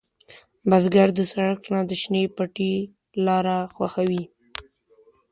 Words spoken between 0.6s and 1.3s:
بزګر د